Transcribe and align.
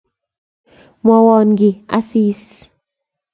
Mowol 1.05 1.47
kiy 1.57 1.75
Asisi 1.97 2.57